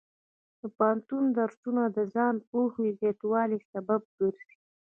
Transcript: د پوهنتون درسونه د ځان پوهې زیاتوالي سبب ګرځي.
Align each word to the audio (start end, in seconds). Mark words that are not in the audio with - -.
د 0.59 0.61
پوهنتون 0.75 1.23
درسونه 1.39 1.83
د 1.87 1.97
ځان 2.13 2.35
پوهې 2.49 2.87
زیاتوالي 2.99 3.59
سبب 3.71 4.01
ګرځي. 4.17 4.53